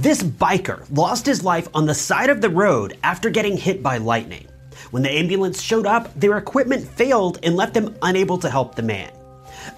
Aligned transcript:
This 0.00 0.22
biker 0.22 0.86
lost 0.96 1.26
his 1.26 1.44
life 1.44 1.68
on 1.74 1.84
the 1.84 1.94
side 1.94 2.30
of 2.30 2.40
the 2.40 2.48
road 2.48 2.96
after 3.02 3.28
getting 3.28 3.58
hit 3.58 3.82
by 3.82 3.98
lightning. 3.98 4.46
When 4.92 5.02
the 5.02 5.10
ambulance 5.10 5.60
showed 5.60 5.84
up, 5.84 6.18
their 6.18 6.38
equipment 6.38 6.88
failed 6.88 7.38
and 7.42 7.54
left 7.54 7.74
them 7.74 7.94
unable 8.00 8.38
to 8.38 8.48
help 8.48 8.74
the 8.74 8.82
man. 8.82 9.12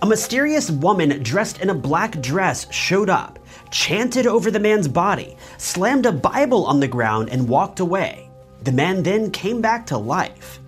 A 0.00 0.06
mysterious 0.06 0.70
woman 0.70 1.24
dressed 1.24 1.60
in 1.60 1.70
a 1.70 1.74
black 1.74 2.20
dress 2.20 2.72
showed 2.72 3.10
up, 3.10 3.40
chanted 3.72 4.28
over 4.28 4.52
the 4.52 4.60
man's 4.60 4.86
body, 4.86 5.36
slammed 5.58 6.06
a 6.06 6.12
Bible 6.12 6.66
on 6.66 6.78
the 6.78 6.86
ground, 6.86 7.28
and 7.30 7.48
walked 7.48 7.80
away. 7.80 8.30
The 8.62 8.70
man 8.70 9.02
then 9.02 9.32
came 9.32 9.60
back 9.60 9.86
to 9.86 9.98
life. 9.98 10.60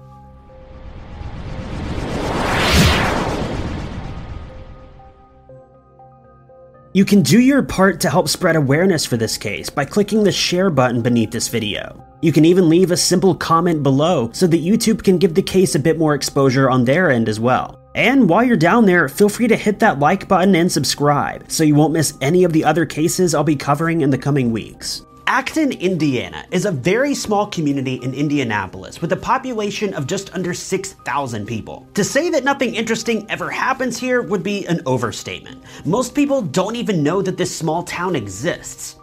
You 6.95 7.04
can 7.04 7.22
do 7.22 7.40
your 7.40 7.61
part 7.61 8.00
to 8.02 8.08
help 8.08 8.29
spread 8.29 8.54
awareness 8.54 9.04
for 9.04 9.16
this 9.16 9.36
case 9.36 9.68
by 9.68 9.84
clicking 9.84 10.22
the 10.22 10.30
share 10.30 10.70
button 10.70 11.02
beneath 11.02 11.32
this 11.32 11.48
video. 11.48 12.07
You 12.22 12.30
can 12.30 12.44
even 12.44 12.68
leave 12.68 12.93
a 12.93 12.96
simple 12.96 13.34
comment 13.34 13.82
below 13.82 14.30
so 14.32 14.46
that 14.46 14.62
YouTube 14.62 15.03
can 15.03 15.18
give 15.18 15.34
the 15.34 15.43
case 15.43 15.75
a 15.75 15.80
bit 15.80 15.98
more 15.98 16.14
exposure 16.14 16.70
on 16.70 16.84
their 16.84 17.11
end 17.11 17.29
as 17.29 17.40
well. 17.40 17.80
And 17.96 18.29
while 18.29 18.44
you're 18.44 18.57
down 18.57 18.86
there, 18.86 19.08
feel 19.08 19.29
free 19.29 19.48
to 19.48 19.57
hit 19.57 19.80
that 19.80 19.98
like 19.98 20.29
button 20.29 20.54
and 20.54 20.70
subscribe 20.70 21.50
so 21.50 21.64
you 21.64 21.75
won't 21.75 21.93
miss 21.93 22.17
any 22.20 22.44
of 22.44 22.53
the 22.53 22.64
other 22.64 22.86
cases 22.86 23.34
I'll 23.34 23.42
be 23.42 23.56
covering 23.56 24.03
in 24.03 24.11
the 24.11 24.17
coming 24.17 24.53
weeks. 24.53 25.04
Acton, 25.26 25.72
Indiana 25.72 26.44
is 26.50 26.66
a 26.66 26.70
very 26.70 27.14
small 27.14 27.46
community 27.46 27.94
in 27.94 28.12
Indianapolis 28.12 29.00
with 29.00 29.10
a 29.12 29.16
population 29.16 29.94
of 29.94 30.06
just 30.06 30.34
under 30.34 30.52
6,000 30.52 31.46
people. 31.46 31.88
To 31.94 32.05
say 32.05 32.28
that 32.28 32.44
nothing 32.44 32.74
interesting 32.74 33.24
ever 33.30 33.50
happens 33.50 33.98
here 33.98 34.20
would 34.20 34.42
be 34.42 34.66
an 34.66 34.83
overstatement. 34.84 35.62
Most 35.86 36.14
people 36.14 36.42
don't 36.42 36.77
even 36.77 37.02
know 37.02 37.22
that 37.22 37.38
this 37.38 37.56
small 37.56 37.83
town 37.84 38.16
exists. 38.16 38.97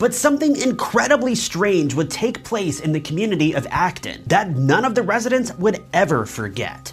But 0.00 0.14
something 0.14 0.56
incredibly 0.56 1.36
strange 1.36 1.94
would 1.94 2.10
take 2.10 2.42
place 2.42 2.80
in 2.80 2.90
the 2.90 3.00
community 3.00 3.54
of 3.54 3.66
Acton 3.70 4.24
that 4.26 4.50
none 4.50 4.84
of 4.84 4.96
the 4.96 5.02
residents 5.02 5.54
would 5.58 5.84
ever 5.92 6.26
forget. 6.26 6.92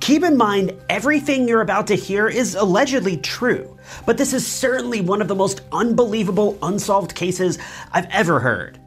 Keep 0.00 0.24
in 0.24 0.36
mind, 0.36 0.74
everything 0.90 1.48
you're 1.48 1.62
about 1.62 1.86
to 1.86 1.94
hear 1.94 2.28
is 2.28 2.56
allegedly 2.56 3.16
true, 3.16 3.77
but 4.06 4.18
this 4.18 4.32
is 4.32 4.46
certainly 4.46 5.00
one 5.00 5.20
of 5.20 5.28
the 5.28 5.34
most 5.34 5.62
unbelievable 5.72 6.58
unsolved 6.62 7.14
cases 7.14 7.58
I've 7.92 8.08
ever 8.10 8.40
heard. 8.40 8.78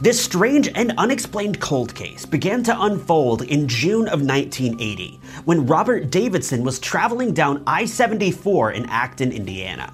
This 0.00 0.22
strange 0.22 0.68
and 0.74 0.94
unexplained 0.96 1.60
cold 1.60 1.94
case 1.94 2.24
began 2.24 2.62
to 2.64 2.82
unfold 2.82 3.42
in 3.42 3.66
June 3.66 4.06
of 4.08 4.22
1980 4.22 5.20
when 5.44 5.66
Robert 5.66 6.10
Davidson 6.10 6.62
was 6.62 6.78
traveling 6.78 7.34
down 7.34 7.64
I 7.66 7.84
74 7.84 8.72
in 8.72 8.86
Acton, 8.86 9.32
Indiana. 9.32 9.92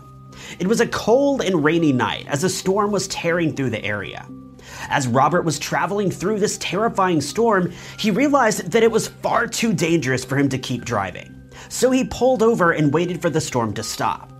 It 0.58 0.66
was 0.66 0.80
a 0.80 0.86
cold 0.88 1.42
and 1.42 1.64
rainy 1.64 1.92
night 1.92 2.26
as 2.28 2.44
a 2.44 2.50
storm 2.50 2.90
was 2.90 3.08
tearing 3.08 3.56
through 3.56 3.70
the 3.70 3.84
area. 3.84 4.28
As 4.90 5.08
Robert 5.08 5.42
was 5.42 5.58
traveling 5.58 6.10
through 6.10 6.38
this 6.38 6.58
terrifying 6.58 7.22
storm, 7.22 7.72
he 7.98 8.10
realized 8.10 8.72
that 8.72 8.82
it 8.82 8.90
was 8.90 9.08
far 9.08 9.46
too 9.46 9.72
dangerous 9.72 10.24
for 10.24 10.36
him 10.36 10.50
to 10.50 10.58
keep 10.58 10.84
driving. 10.84 11.34
So 11.70 11.90
he 11.90 12.04
pulled 12.04 12.42
over 12.42 12.72
and 12.72 12.92
waited 12.92 13.22
for 13.22 13.30
the 13.30 13.40
storm 13.40 13.72
to 13.74 13.82
stop. 13.82 14.33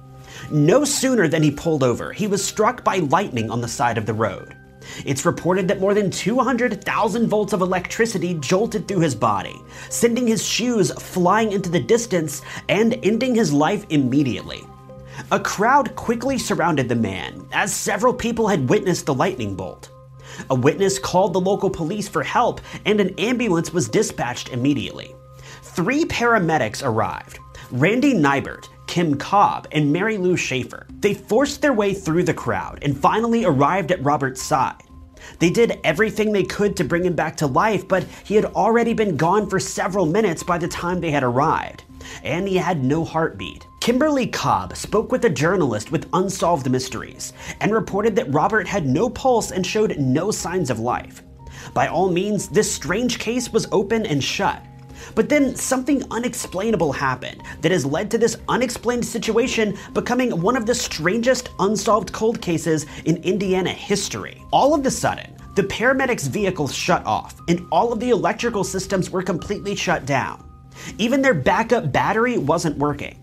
No 0.51 0.85
sooner 0.85 1.29
than 1.29 1.43
he 1.43 1.51
pulled 1.51 1.83
over, 1.83 2.13
he 2.13 2.27
was 2.27 2.45
struck 2.45 2.85
by 2.85 2.97
lightning 2.99 3.51
on 3.51 3.61
the 3.61 3.69
side 3.69 3.99
of 3.99 4.07
the 4.07 4.15
road. 4.15 4.57
It's 5.05 5.25
reported 5.25 5.69
that 5.69 5.81
more 5.81 5.95
than 5.95 6.11
200,000 6.11 7.27
volts 7.27 7.53
of 7.53 7.61
electricity 7.61 8.35
jolted 8.35 8.87
through 8.87 9.01
his 9.01 9.15
body, 9.15 9.57
sending 9.89 10.27
his 10.27 10.45
shoes 10.45 10.93
flying 10.93 11.53
into 11.53 11.71
the 11.71 11.81
distance 11.81 12.43
and 12.69 12.99
ending 13.03 13.35
his 13.35 13.53
life 13.53 13.87
immediately. 13.91 14.65
A 15.31 15.41
crowd 15.41 15.95
quickly 15.97 16.39
surrounded 16.39 16.89
the 16.89 16.97
man, 16.97 17.47
as 17.53 17.75
several 17.75 18.13
people 18.13 18.49
had 18.49 18.69
witnessed 18.69 19.07
the 19.07 19.15
lightning 19.15 19.55
bolt. 19.55 19.91
A 20.51 20.55
witness 20.55 20.99
called 20.99 21.33
the 21.33 21.41
local 21.41 21.71
police 21.71 22.09
for 22.09 22.23
help, 22.23 22.61
and 22.85 23.01
an 23.01 23.15
ambulance 23.19 23.73
was 23.73 23.89
dispatched 23.89 24.49
immediately. 24.51 25.15
Three 25.63 26.05
paramedics 26.05 26.83
arrived 26.85 27.39
Randy 27.71 28.15
Nybert, 28.15 28.69
Kim 28.95 29.17
Cobb, 29.17 29.67
and 29.73 29.93
Mary 29.93 30.19
Lou 30.19 30.37
Schaefer. 30.37 30.87
They 31.01 31.15
forced 31.15 31.61
their 31.61 31.73
way 31.73 31.95
through 31.95 32.23
the 32.23 32.33
crowd 32.33 32.79
and 32.83 32.97
finally 32.97 33.45
arrived 33.45 33.91
at 33.91 34.01
Robert's 34.05 34.41
side. 34.41 34.85
They 35.41 35.51
did 35.51 35.81
everything 35.83 36.31
they 36.31 36.45
could 36.45 36.77
to 36.77 36.85
bring 36.85 37.05
him 37.05 37.17
back 37.17 37.37
to 37.39 37.49
life, 37.49 37.89
but 37.89 38.05
he 38.23 38.37
had 38.37 38.45
already 38.45 38.95
been 38.95 39.17
gone 39.17 39.51
for 39.51 39.59
several 39.59 40.07
minutes 40.07 40.45
by 40.45 40.59
the 40.59 40.69
time 40.69 41.01
they 41.01 41.11
had 41.11 41.25
arrived, 41.25 41.83
and 42.23 42.47
he 42.47 42.57
had 42.57 42.85
no 42.85 43.05
heartbeat. 43.05 43.67
Kimberly 43.81 44.29
Cobb 44.29 44.77
spoke 44.77 45.11
with 45.11 45.25
a 45.25 45.29
journalist 45.29 45.91
with 45.91 46.09
Unsolved 46.13 46.71
Mysteries 46.71 47.33
and 47.61 47.73
reported 47.73 48.15
that 48.15 48.33
Robert 48.33 48.69
had 48.69 48.87
no 48.87 49.11
pulse 49.11 49.51
and 49.51 49.67
showed 49.67 49.99
no 49.99 50.31
signs 50.31 50.71
of 50.71 50.79
life. 50.79 51.21
By 51.73 51.89
all 51.89 52.13
means, 52.13 52.47
this 52.47 52.73
strange 52.73 53.19
case 53.19 53.53
was 53.53 53.67
open 53.73 54.07
and 54.07 54.23
shut. 54.23 54.65
But 55.15 55.29
then 55.29 55.55
something 55.55 56.03
unexplainable 56.11 56.93
happened 56.93 57.43
that 57.61 57.73
has 57.73 57.87
led 57.87 58.11
to 58.11 58.19
this 58.19 58.37
unexplained 58.49 59.05
situation 59.05 59.77
becoming 59.93 60.41
one 60.41 60.57
of 60.57 60.67
the 60.67 60.75
strangest 60.75 61.51
unsolved 61.59 62.13
cold 62.13 62.41
cases 62.41 62.87
in 63.05 63.17
Indiana 63.19 63.71
history. 63.71 64.43
All 64.53 64.75
of 64.75 64.85
a 64.87 64.91
sudden, 64.91 65.35
the 65.55 65.63
paramedics' 65.63 66.29
vehicles 66.29 66.75
shut 66.75 67.05
off 67.07 67.41
and 67.49 67.67
all 67.71 67.93
of 67.93 68.01
the 68.01 68.11
electrical 68.11 68.65
systems 68.65 69.11
were 69.11 69.23
completely 69.23 69.75
shut 69.75 70.05
down. 70.07 70.43
Even 70.99 71.23
their 71.23 71.35
backup 71.35 71.93
battery 71.93 72.39
wasn't 72.39 72.77
working. 72.79 73.19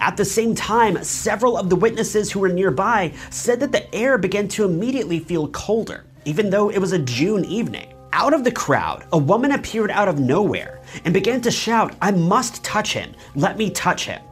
At 0.00 0.16
the 0.16 0.24
same 0.24 0.54
time, 0.54 1.02
several 1.04 1.56
of 1.56 1.70
the 1.70 1.76
witnesses 1.76 2.32
who 2.32 2.40
were 2.40 2.48
nearby 2.48 3.12
said 3.30 3.60
that 3.60 3.72
the 3.72 3.94
air 3.94 4.18
began 4.18 4.48
to 4.48 4.64
immediately 4.64 5.20
feel 5.20 5.48
colder, 5.48 6.04
even 6.24 6.50
though 6.50 6.68
it 6.68 6.78
was 6.78 6.92
a 6.92 6.98
June 6.98 7.44
evening. 7.44 7.94
Out 8.12 8.32
of 8.32 8.42
the 8.42 8.52
crowd, 8.52 9.06
a 9.12 9.18
woman 9.18 9.52
appeared 9.52 9.90
out 9.90 10.08
of 10.08 10.18
nowhere 10.18 10.80
and 11.04 11.12
began 11.12 11.40
to 11.42 11.50
shout, 11.50 11.94
I 12.00 12.10
must 12.10 12.64
touch 12.64 12.92
him, 12.94 13.14
let 13.34 13.58
me 13.58 13.70
touch 13.70 14.06
him. 14.06 14.22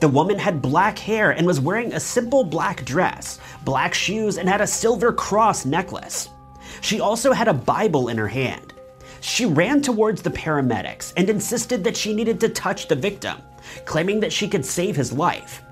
The 0.00 0.08
woman 0.08 0.38
had 0.38 0.62
black 0.62 0.98
hair 0.98 1.32
and 1.32 1.46
was 1.46 1.60
wearing 1.60 1.92
a 1.92 2.00
simple 2.00 2.44
black 2.44 2.84
dress, 2.84 3.40
black 3.64 3.92
shoes, 3.92 4.38
and 4.38 4.48
had 4.48 4.60
a 4.60 4.66
silver 4.66 5.12
cross 5.12 5.64
necklace. 5.64 6.28
She 6.80 7.00
also 7.00 7.32
had 7.32 7.48
a 7.48 7.54
Bible 7.54 8.08
in 8.08 8.18
her 8.18 8.28
hand. 8.28 8.74
She 9.20 9.46
ran 9.46 9.82
towards 9.82 10.22
the 10.22 10.30
paramedics 10.30 11.12
and 11.16 11.28
insisted 11.28 11.82
that 11.84 11.96
she 11.96 12.14
needed 12.14 12.38
to 12.40 12.48
touch 12.48 12.86
the 12.86 12.94
victim, 12.94 13.38
claiming 13.84 14.20
that 14.20 14.32
she 14.32 14.46
could 14.46 14.64
save 14.64 14.94
his 14.94 15.12
life. 15.12 15.62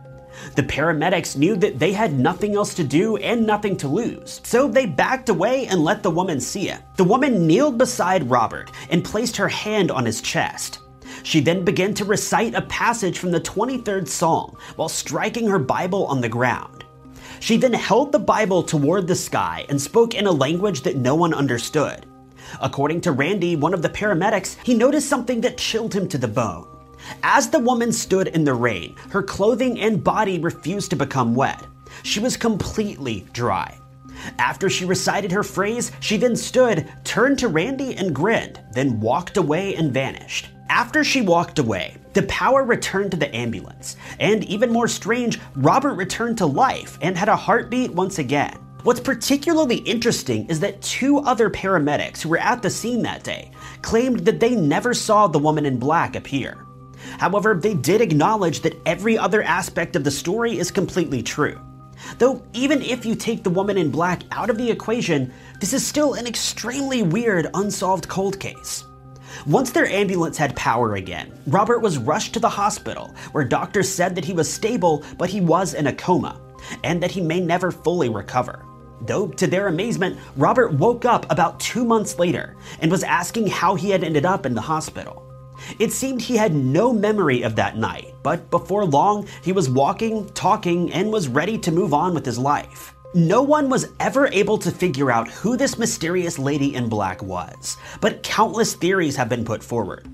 The 0.55 0.63
paramedics 0.63 1.37
knew 1.37 1.57
that 1.57 1.79
they 1.79 1.93
had 1.93 2.19
nothing 2.19 2.55
else 2.55 2.75
to 2.75 2.85
do 2.85 3.17
and 3.17 3.47
nothing 3.47 3.77
to 3.79 3.89
lose, 3.89 4.41
so 4.45 4.69
they 4.69 4.87
backed 4.87 5.29
away 5.29 5.67
and 5.67 5.83
let 5.83 6.03
the 6.03 6.11
woman 6.11 6.41
see 6.41 6.71
it. 6.71 6.83
The 6.97 7.05
woman 7.05 7.47
kneeled 7.47 7.79
beside 7.79 8.31
Robert 8.31 8.71
and 8.91 9.05
placed 9.05 9.37
her 9.37 9.49
hand 9.49 9.91
on 9.91 10.05
his 10.05 10.21
chest. 10.21 10.79
She 11.23 11.41
then 11.41 11.65
began 11.65 11.93
to 11.95 12.05
recite 12.05 12.55
a 12.55 12.63
passage 12.63 13.19
from 13.19 13.33
the 13.33 13.41
23rd 13.41 14.07
Psalm 14.07 14.57
while 14.77 14.89
striking 14.89 15.49
her 15.49 15.59
Bible 15.59 16.07
on 16.07 16.21
the 16.21 16.29
ground. 16.29 16.85
She 17.41 17.57
then 17.57 17.73
held 17.73 18.13
the 18.13 18.19
Bible 18.19 18.63
toward 18.63 19.07
the 19.07 19.15
sky 19.15 19.67
and 19.69 19.81
spoke 19.81 20.15
in 20.15 20.27
a 20.27 20.33
language 20.33 20.83
that 20.83 20.97
no 20.97 21.15
one 21.15 21.35
understood. 21.35 22.07
According 22.61 23.01
to 23.03 23.13
Randy, 23.13 23.57
one 23.57 23.75
of 23.75 23.83
the 23.83 23.89
paramedics, 23.89 24.57
he 24.63 24.75
noticed 24.75 25.09
something 25.09 25.41
that 25.43 25.59
chilled 25.59 25.95
him 25.95 26.09
to 26.09 26.19
the 26.19 26.29
bone. 26.29 26.67
As 27.23 27.51
the 27.51 27.59
woman 27.59 27.93
stood 27.93 28.29
in 28.29 28.45
the 28.45 28.55
rain, 28.55 28.97
her 29.11 29.23
clothing 29.23 29.81
and 29.81 30.03
body 30.03 30.39
refused 30.39 30.91
to 30.91 30.97
become 30.97 31.35
wet. 31.35 31.65
She 32.03 32.21
was 32.21 32.37
completely 32.37 33.27
dry. 33.33 33.79
After 34.39 34.71
she 34.71 34.85
recited 34.85 35.33
her 35.33 35.43
phrase, 35.43 35.93
she 36.01 36.17
then 36.17 36.37
stood, 36.37 36.91
turned 37.05 37.39
to 37.41 37.49
Randy 37.49 37.95
and 37.97 38.15
grinned, 38.15 38.61
then 38.73 39.01
walked 39.01 39.37
away 39.37 39.75
and 39.75 39.93
vanished. 39.93 40.49
After 40.69 41.05
she 41.05 41.21
walked 41.21 41.59
away, 41.59 41.97
the 42.13 42.25
power 42.25 42.65
returned 42.65 43.13
to 43.13 43.17
the 43.17 43.35
ambulance, 43.35 43.97
and 44.19 44.43
even 44.45 44.73
more 44.73 44.89
strange, 44.89 45.39
Robert 45.55 45.95
returned 45.95 46.39
to 46.39 46.47
life 46.47 46.99
and 47.03 47.17
had 47.17 47.29
a 47.29 47.37
heartbeat 47.37 47.93
once 47.93 48.19
again. 48.19 48.59
What's 48.83 49.01
particularly 49.01 49.77
interesting 49.79 50.47
is 50.47 50.61
that 50.61 50.81
two 50.81 51.19
other 51.19 51.51
paramedics 51.51 52.21
who 52.21 52.29
were 52.29 52.39
at 52.39 52.63
the 52.63 52.71
scene 52.71 53.03
that 53.03 53.25
day 53.25 53.51
claimed 53.83 54.21
that 54.21 54.41
they 54.41 54.55
never 54.55 54.95
saw 54.95 55.27
the 55.27 55.39
woman 55.39 55.67
in 55.67 55.79
black 55.79 56.17
appear. 56.17 56.66
However, 57.19 57.55
they 57.55 57.75
did 57.75 58.01
acknowledge 58.01 58.61
that 58.61 58.81
every 58.87 59.17
other 59.19 59.43
aspect 59.43 59.97
of 59.97 60.05
the 60.05 60.11
story 60.11 60.59
is 60.59 60.71
completely 60.71 61.23
true. 61.23 61.61
Though, 62.19 62.43
even 62.53 62.83
if 62.83 63.07
you 63.07 63.15
take 63.15 63.43
the 63.43 63.51
woman 63.51 63.79
in 63.79 63.91
black 63.91 64.23
out 64.31 64.51
of 64.51 64.59
the 64.59 64.71
equation, 64.71 65.33
this 65.61 65.73
is 65.73 65.87
still 65.87 66.15
an 66.15 66.27
extremely 66.27 67.03
weird 67.03 67.49
unsolved 67.55 68.09
cold 68.09 68.39
case. 68.39 68.85
Once 69.47 69.71
their 69.71 69.87
ambulance 69.87 70.37
had 70.37 70.57
power 70.57 70.95
again, 70.95 71.33
Robert 71.47 71.81
was 71.81 71.99
rushed 71.99 72.33
to 72.35 72.41
the 72.41 72.49
hospital, 72.49 73.15
where 73.33 73.45
doctors 73.45 73.89
said 73.89 74.15
that 74.15 74.25
he 74.25 74.33
was 74.33 74.53
stable, 74.53 75.05
but 75.19 75.31
he 75.31 75.41
was 75.41 75.75
in 75.75 75.89
a 75.89 75.93
coma, 75.93 76.41
and 76.85 77.03
that 77.03 77.11
he 77.11 77.21
may 77.21 77.41
never 77.41 77.71
fully 77.71 78.09
recover. 78.09 78.65
Though, 79.03 79.29
to 79.29 79.47
their 79.47 79.69
amazement, 79.69 80.19
Robert 80.37 80.73
woke 80.73 81.05
up 81.05 81.31
about 81.31 81.61
two 81.61 81.85
months 81.85 82.19
later 82.19 82.57
and 82.81 82.91
was 82.91 83.05
asking 83.05 83.49
how 83.49 83.75
he 83.75 83.91
had 83.91 84.03
ended 84.03 84.25
up 84.25 84.47
in 84.47 84.55
the 84.55 84.61
hospital. 84.61 85.26
It 85.79 85.93
seemed 85.93 86.23
he 86.23 86.37
had 86.37 86.55
no 86.55 86.93
memory 86.93 87.43
of 87.43 87.57
that 87.57 87.77
night, 87.77 88.15
but 88.23 88.51
before 88.51 88.85
long, 88.85 89.27
he 89.43 89.53
was 89.53 89.71
walking, 89.71 90.29
talking, 90.31 90.93
and 90.93 91.11
was 91.11 91.29
ready 91.29 91.59
to 91.59 91.73
move 91.73 91.95
on 91.95 92.15
with 92.15 92.25
his 92.25 92.39
life. 92.39 92.95
No 93.15 93.43
one 93.43 93.71
was 93.71 93.89
ever 93.99 94.29
able 94.29 94.59
to 94.59 94.71
figure 94.71 95.11
out 95.11 95.29
who 95.29 95.57
this 95.57 95.79
mysterious 95.79 96.39
lady 96.39 96.75
in 96.75 96.89
black 96.89 97.23
was, 97.23 97.77
but 98.01 98.23
countless 98.23 98.75
theories 98.75 99.17
have 99.17 99.29
been 99.29 99.45
put 99.45 99.63
forward. 99.63 100.07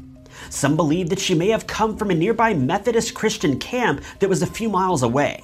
Some 0.51 0.77
believe 0.77 1.09
that 1.09 1.19
she 1.19 1.35
may 1.35 1.49
have 1.49 1.67
come 1.67 1.97
from 1.97 2.11
a 2.11 2.15
nearby 2.15 2.55
Methodist 2.55 3.15
Christian 3.15 3.59
camp 3.59 4.03
that 4.21 4.29
was 4.29 4.43
a 4.43 4.47
few 4.47 4.69
miles 4.69 5.03
away. 5.03 5.43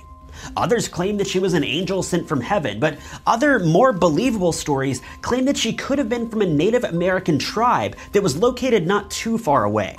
Others 0.57 0.89
claim 0.89 1.17
that 1.19 1.27
she 1.27 1.39
was 1.39 1.55
an 1.55 1.65
angel 1.65 2.03
sent 2.03 2.29
from 2.29 2.41
heaven, 2.41 2.81
but 2.81 2.99
other, 3.27 3.59
more 3.59 3.93
believable 3.93 4.53
stories 4.53 5.03
claim 5.23 5.45
that 5.45 5.57
she 5.57 5.73
could 5.73 5.99
have 5.99 6.09
been 6.09 6.29
from 6.29 6.43
a 6.43 6.47
Native 6.47 6.85
American 6.85 7.39
tribe 7.39 7.97
that 8.13 8.23
was 8.23 8.37
located 8.37 8.87
not 8.87 9.11
too 9.11 9.39
far 9.39 9.65
away. 9.65 9.97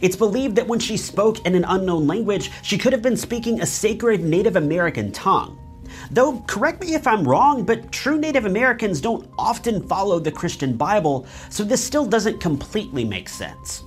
It's 0.00 0.16
believed 0.16 0.56
that 0.56 0.66
when 0.66 0.78
she 0.78 0.96
spoke 0.96 1.44
in 1.46 1.54
an 1.54 1.64
unknown 1.64 2.06
language, 2.06 2.50
she 2.62 2.78
could 2.78 2.92
have 2.92 3.02
been 3.02 3.16
speaking 3.16 3.60
a 3.60 3.66
sacred 3.66 4.22
Native 4.22 4.56
American 4.56 5.12
tongue. 5.12 5.58
Though, 6.10 6.40
correct 6.46 6.80
me 6.80 6.94
if 6.94 7.06
I'm 7.06 7.26
wrong, 7.26 7.64
but 7.64 7.92
true 7.92 8.18
Native 8.18 8.46
Americans 8.46 9.00
don't 9.00 9.28
often 9.38 9.86
follow 9.86 10.18
the 10.18 10.32
Christian 10.32 10.76
Bible, 10.76 11.26
so 11.50 11.64
this 11.64 11.84
still 11.84 12.06
doesn't 12.06 12.40
completely 12.40 13.04
make 13.04 13.28
sense. 13.28 13.84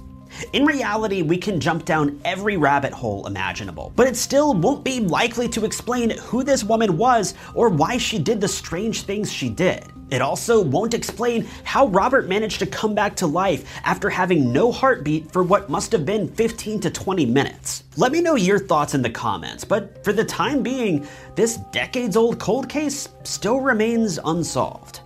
In 0.54 0.66
reality, 0.66 1.22
we 1.22 1.38
can 1.38 1.60
jump 1.60 1.86
down 1.86 2.20
every 2.26 2.58
rabbit 2.58 2.94
hole 2.94 3.26
imaginable, 3.28 3.92
but 3.96 4.08
it 4.08 4.16
still 4.16 4.54
won't 4.54 4.84
be 4.84 5.00
likely 5.00 5.48
to 5.50 5.66
explain 5.66 6.12
who 6.18 6.44
this 6.44 6.64
woman 6.64 6.98
was 6.98 7.34
or 7.54 7.70
why 7.70 7.98
she 7.98 8.20
did 8.20 8.42
the 8.42 8.48
strange 8.48 9.04
things 9.04 9.32
she 9.32 9.50
did. 9.50 9.84
It 10.10 10.22
also 10.22 10.62
won't 10.62 10.94
explain 10.94 11.46
how 11.64 11.88
Robert 11.88 12.28
managed 12.28 12.60
to 12.60 12.66
come 12.66 12.96
back 12.96 13.16
to 13.18 13.28
life 13.28 13.70
after 13.84 14.10
having 14.10 14.54
no 14.54 14.72
heartbeat 14.72 15.32
for 15.32 15.44
what 15.44 15.70
must 15.70 15.92
have 15.92 16.06
been 16.06 16.30
15 16.30 16.80
to 16.82 16.90
20 16.90 17.26
minutes. 17.26 17.84
Let 17.98 18.12
me 18.12 18.22
know 18.22 18.36
your 18.36 18.60
thoughts 18.60 18.94
in 18.94 19.02
the 19.02 19.10
comments, 19.10 19.66
but 19.66 20.04
for 20.04 20.14
the 20.14 20.24
time 20.24 20.64
being, 20.64 21.06
this 21.36 21.58
decades 21.72 22.16
old 22.16 22.40
cold 22.40 22.70
case 22.70 23.10
still 23.24 23.60
remains 23.60 24.18
unsolved. 24.24 25.02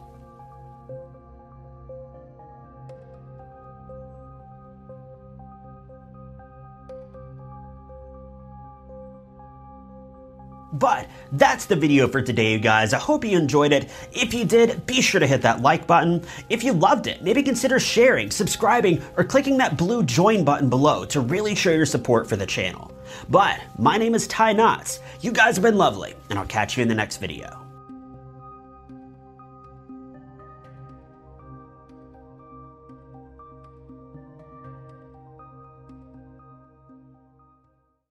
But 10.73 11.07
that's 11.33 11.65
the 11.65 11.75
video 11.75 12.07
for 12.07 12.21
today, 12.21 12.53
you 12.53 12.59
guys. 12.59 12.93
I 12.93 12.97
hope 12.97 13.25
you 13.25 13.37
enjoyed 13.37 13.73
it. 13.73 13.89
If 14.13 14.33
you 14.33 14.45
did, 14.45 14.85
be 14.85 15.01
sure 15.01 15.19
to 15.19 15.27
hit 15.27 15.41
that 15.41 15.61
like 15.61 15.87
button. 15.87 16.23
If 16.49 16.63
you 16.63 16.73
loved 16.73 17.07
it, 17.07 17.21
maybe 17.21 17.43
consider 17.43 17.79
sharing, 17.79 18.31
subscribing, 18.31 19.01
or 19.17 19.23
clicking 19.23 19.57
that 19.57 19.77
blue 19.77 20.03
join 20.03 20.43
button 20.43 20.69
below 20.69 21.05
to 21.05 21.19
really 21.19 21.55
show 21.55 21.71
your 21.71 21.85
support 21.85 22.27
for 22.27 22.35
the 22.35 22.45
channel. 22.45 22.91
But 23.29 23.59
my 23.77 23.97
name 23.97 24.15
is 24.15 24.27
Ty 24.27 24.53
Notts. 24.53 24.99
You 25.19 25.31
guys 25.31 25.55
have 25.55 25.63
been 25.63 25.77
lovely, 25.77 26.15
and 26.29 26.39
I'll 26.39 26.45
catch 26.45 26.77
you 26.77 26.83
in 26.83 26.87
the 26.87 26.95
next 26.95 27.17
video. 27.17 27.70